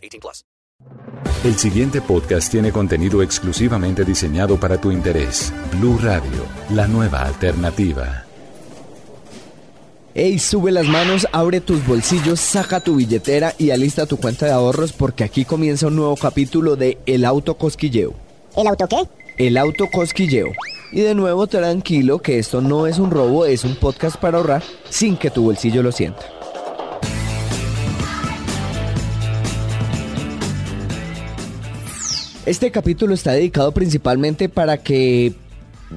[0.00, 0.44] 18 plus.
[1.44, 5.52] El siguiente podcast tiene contenido exclusivamente diseñado para tu interés.
[5.72, 8.24] Blue Radio, la nueva alternativa.
[10.12, 14.52] Ey, sube las manos, abre tus bolsillos, saca tu billetera y alista tu cuenta de
[14.52, 18.12] ahorros porque aquí comienza un nuevo capítulo de El Auto Cosquilleo.
[18.56, 19.08] ¿El auto qué?
[19.38, 20.48] El Auto Cosquilleo.
[20.92, 24.62] Y de nuevo tranquilo que esto no es un robo, es un podcast para ahorrar
[24.90, 26.39] sin que tu bolsillo lo sienta.
[32.46, 35.34] Este capítulo está dedicado principalmente para que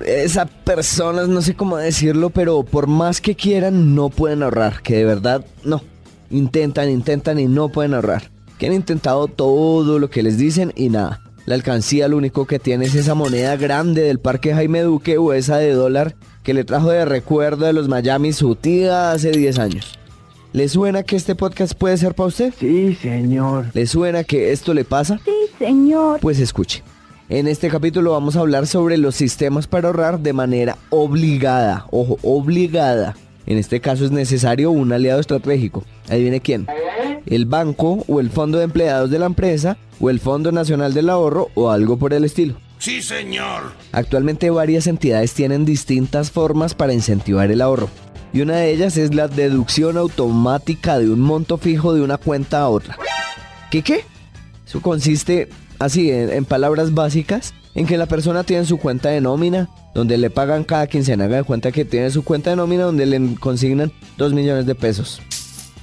[0.06, 4.82] esas personas, no sé cómo decirlo, pero por más que quieran, no pueden ahorrar.
[4.82, 5.82] Que de verdad, no.
[6.30, 8.30] Intentan, intentan y no pueden ahorrar.
[8.58, 11.22] Que han intentado todo lo que les dicen y nada.
[11.46, 15.34] La alcancía lo único que tiene es esa moneda grande del Parque Jaime Duque o
[15.34, 19.60] esa de dólar que le trajo de recuerdo de los Miami su tía hace 10
[19.60, 20.00] años.
[20.54, 22.54] ¿Le suena que este podcast puede ser para usted?
[22.60, 23.66] Sí, señor.
[23.74, 25.20] ¿Le suena que esto le pasa?
[25.26, 25.32] Sí,
[25.64, 26.20] señor.
[26.20, 26.84] Pues escuche.
[27.30, 31.88] En este capítulo vamos a hablar sobre los sistemas para ahorrar de manera obligada.
[31.90, 33.16] Ojo, obligada.
[33.46, 35.86] En este caso es necesario un aliado estratégico.
[36.10, 36.68] Adivine quién.
[37.26, 41.10] El banco o el fondo de empleados de la empresa o el Fondo Nacional del
[41.10, 42.56] Ahorro o algo por el estilo.
[42.78, 43.72] Sí, señor.
[43.94, 47.88] Actualmente varias entidades tienen distintas formas para incentivar el ahorro.
[48.34, 52.60] Y una de ellas es la deducción automática de un monto fijo de una cuenta
[52.60, 52.98] a otra.
[53.72, 54.04] ¿Qué qué?
[54.66, 59.70] Eso consiste, así, en, palabras básicas, en que la persona tiene su cuenta de nómina,
[59.94, 61.26] donde le pagan cada quincena.
[61.26, 64.76] Haga de cuenta que tiene su cuenta de nómina donde le consignan 2 millones de
[64.76, 65.22] pesos.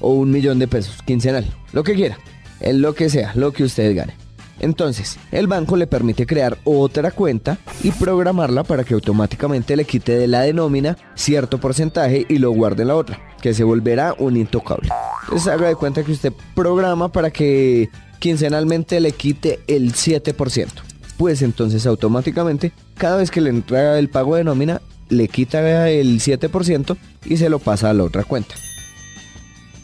[0.00, 1.46] O un millón de pesos, quincenal.
[1.72, 2.18] Lo que quiera.
[2.60, 4.14] En lo que sea, lo que usted gane.
[4.60, 10.16] Entonces, el banco le permite crear otra cuenta y programarla para que automáticamente le quite
[10.16, 14.14] de la de nómina cierto porcentaje y lo guarde en la otra, que se volverá
[14.18, 14.90] un intocable.
[15.22, 17.88] Entonces haga de cuenta que usted programa para que
[18.20, 20.68] quincenalmente le quite el 7%.
[21.16, 26.20] Pues entonces automáticamente, cada vez que le entrega el pago de nómina, le quita el
[26.20, 28.54] 7% y se lo pasa a la otra cuenta.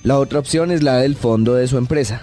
[0.04, 2.22] La otra opción es la del fondo de su empresa.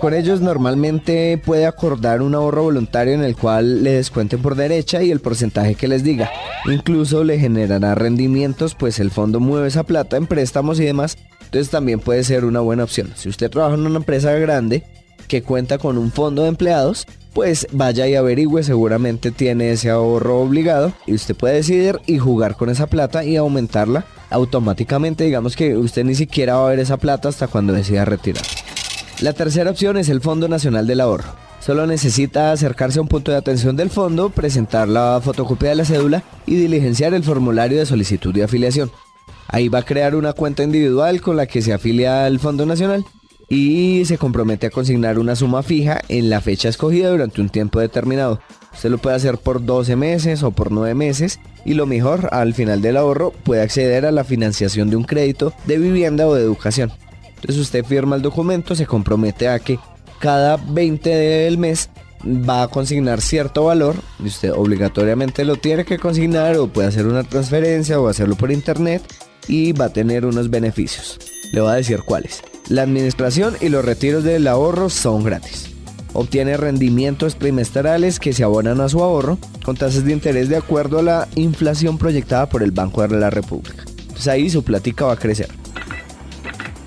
[0.00, 5.00] Con ellos normalmente puede acordar un ahorro voluntario en el cual le descuenten por derecha
[5.00, 6.28] y el porcentaje que les diga.
[6.66, 11.16] Incluso le generará rendimientos pues el fondo mueve esa plata en préstamos y demás.
[11.52, 13.12] Entonces también puede ser una buena opción.
[13.14, 14.84] Si usted trabaja en una empresa grande
[15.28, 20.40] que cuenta con un fondo de empleados, pues vaya y averigüe, seguramente tiene ese ahorro
[20.40, 25.24] obligado y usted puede decidir y jugar con esa plata y aumentarla automáticamente.
[25.24, 28.44] Digamos que usted ni siquiera va a ver esa plata hasta cuando decida retirar.
[29.20, 31.34] La tercera opción es el Fondo Nacional del Ahorro.
[31.60, 35.84] Solo necesita acercarse a un punto de atención del fondo, presentar la fotocopia de la
[35.84, 38.90] cédula y diligenciar el formulario de solicitud de afiliación.
[39.52, 43.04] Ahí va a crear una cuenta individual con la que se afilia al Fondo Nacional
[43.50, 47.78] y se compromete a consignar una suma fija en la fecha escogida durante un tiempo
[47.78, 48.40] determinado.
[48.72, 52.54] Usted lo puede hacer por 12 meses o por 9 meses y lo mejor, al
[52.54, 56.42] final del ahorro puede acceder a la financiación de un crédito de vivienda o de
[56.42, 56.90] educación.
[57.26, 59.78] Entonces usted firma el documento, se compromete a que
[60.18, 61.90] cada 20 del mes
[62.24, 67.06] va a consignar cierto valor y usted obligatoriamente lo tiene que consignar o puede hacer
[67.06, 69.02] una transferencia o hacerlo por internet
[69.48, 71.18] y va a tener unos beneficios.
[71.52, 72.42] Le voy a decir cuáles.
[72.68, 75.70] La administración y los retiros del ahorro son gratis.
[76.14, 80.98] Obtiene rendimientos trimestrales que se abonan a su ahorro con tasas de interés de acuerdo
[80.98, 83.84] a la inflación proyectada por el Banco de la República.
[84.00, 85.48] Entonces ahí su plática va a crecer.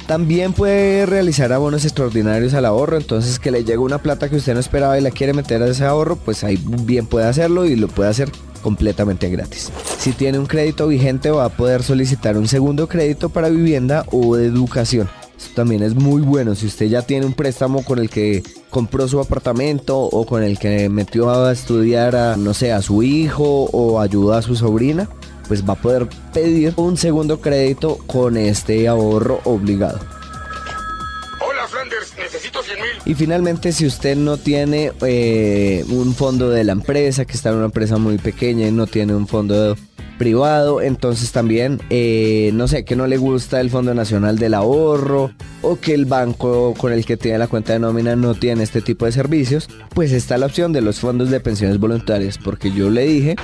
[0.07, 4.53] También puede realizar abonos extraordinarios al ahorro, entonces que le llega una plata que usted
[4.53, 7.75] no esperaba y la quiere meter a ese ahorro, pues ahí bien puede hacerlo y
[7.75, 8.29] lo puede hacer
[8.65, 9.71] completamente gratis.
[9.99, 14.37] Si tiene un crédito vigente va a poder solicitar un segundo crédito para vivienda o
[14.37, 15.07] educación.
[15.37, 16.55] Esto también es muy bueno.
[16.55, 18.41] Si usted ya tiene un préstamo con el que
[18.71, 23.03] compró su apartamento o con el que metió a estudiar a, no sé, a su
[23.03, 25.07] hijo o ayuda a su sobrina,
[25.47, 29.99] pues va a poder pedir un segundo crédito con este ahorro obligado.
[32.65, 32.75] Hola, Flanders.
[32.75, 33.13] Necesito 100 mil.
[33.13, 37.55] Y finalmente, si usted no tiene eh, un fondo de la empresa, que está en
[37.55, 39.75] una empresa muy pequeña y no tiene un fondo
[40.17, 45.31] privado, entonces también, eh, no sé, que no le gusta el Fondo Nacional del Ahorro
[45.61, 48.81] o que el banco con el que tiene la cuenta de nómina no tiene este
[48.81, 52.89] tipo de servicios, pues está la opción de los fondos de pensiones voluntarias, porque yo
[52.89, 53.35] le dije,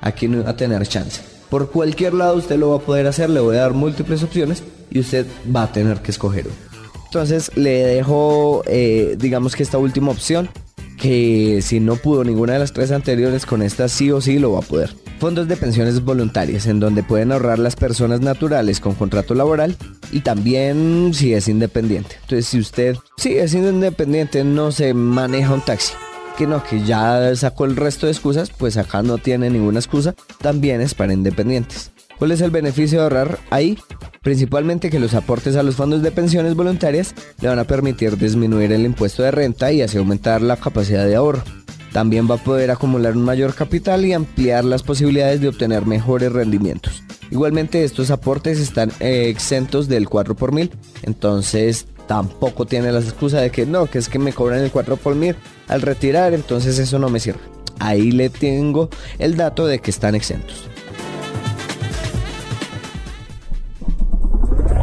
[0.00, 1.20] aquí no va a tener chance.
[1.50, 4.62] Por cualquier lado usted lo va a poder hacer, le voy a dar múltiples opciones
[4.90, 6.75] y usted va a tener que escoger una.
[7.06, 10.50] Entonces le dejo, eh, digamos que esta última opción,
[10.96, 14.52] que si no pudo ninguna de las tres anteriores, con esta sí o sí lo
[14.52, 14.94] va a poder.
[15.18, 19.76] Fondos de pensiones voluntarias, en donde pueden ahorrar las personas naturales con contrato laboral
[20.12, 22.16] y también si es independiente.
[22.22, 25.94] Entonces, si usted sí es independiente, no se maneja un taxi,
[26.36, 30.14] que no, que ya sacó el resto de excusas, pues acá no tiene ninguna excusa,
[30.40, 31.92] también es para independientes.
[32.18, 33.78] ¿Cuál es el beneficio de ahorrar ahí?
[34.26, 38.72] Principalmente que los aportes a los fondos de pensiones voluntarias le van a permitir disminuir
[38.72, 41.44] el impuesto de renta y así aumentar la capacidad de ahorro.
[41.92, 46.32] También va a poder acumular un mayor capital y ampliar las posibilidades de obtener mejores
[46.32, 47.04] rendimientos.
[47.30, 50.72] Igualmente estos aportes están eh, exentos del 4 por mil,
[51.04, 54.96] entonces tampoco tiene la excusa de que no, que es que me cobran el 4
[54.96, 55.36] por mil
[55.68, 57.38] al retirar, entonces eso no me sirve.
[57.78, 58.90] Ahí le tengo
[59.20, 60.68] el dato de que están exentos.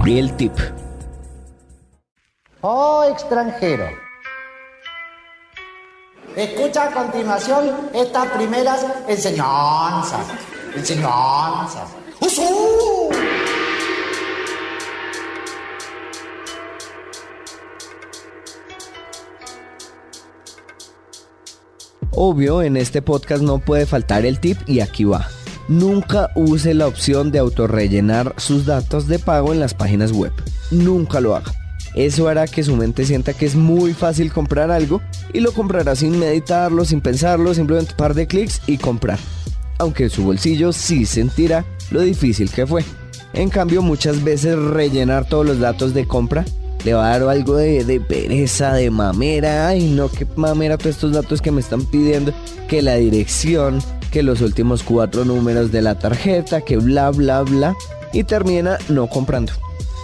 [0.05, 0.51] Y el tip.
[2.59, 3.87] Oh extranjero.
[6.35, 10.27] Escucha a continuación estas primeras enseñanzas.
[10.75, 11.89] Enseñanzas.
[12.19, 13.09] ¡Usú!
[22.11, 25.29] Obvio, en este podcast no puede faltar el tip y aquí va.
[25.67, 30.33] Nunca use la opción de autorrellenar sus datos de pago en las páginas web.
[30.71, 31.51] Nunca lo haga.
[31.95, 35.01] Eso hará que su mente sienta que es muy fácil comprar algo
[35.31, 39.19] y lo comprará sin meditarlo, sin pensarlo, simplemente un par de clics y comprar.
[39.77, 42.83] Aunque su bolsillo sí sentirá lo difícil que fue.
[43.33, 46.45] En cambio, muchas veces rellenar todos los datos de compra
[46.83, 49.67] le va a dar algo de, de, pereza, de mamera.
[49.67, 52.33] Ay, no, qué mamera todos estos datos que me están pidiendo.
[52.67, 53.81] Que la dirección,
[54.13, 57.75] que los últimos cuatro números de la tarjeta, que bla, bla, bla.
[58.13, 59.51] Y termina no comprando.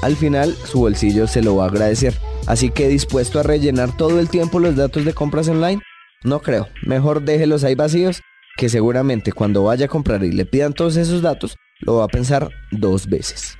[0.02, 2.16] Al final, su bolsillo se lo va a agradecer.
[2.48, 5.80] Así que dispuesto a rellenar todo el tiempo los datos de compras online,
[6.24, 6.68] no creo.
[6.88, 8.22] Mejor déjelos ahí vacíos,
[8.58, 12.08] que seguramente cuando vaya a comprar y le pidan todos esos datos, lo va a
[12.08, 13.60] pensar dos veces.